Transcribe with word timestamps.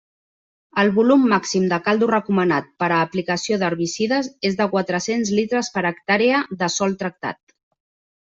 El 0.83 0.87
volum 0.93 1.25
màxim 1.33 1.65
de 1.73 1.77
caldo 1.87 2.07
recomanat 2.11 2.71
per 2.83 2.87
a 2.95 3.01
aplicació 3.09 3.59
d'herbicides 3.63 4.31
és 4.51 4.57
de 4.63 4.67
quatre-cents 4.73 5.33
litres 5.41 5.71
per 5.77 5.83
hectàrea 5.91 6.41
de 6.63 6.71
sòl 6.77 6.97
tractat. 7.03 7.39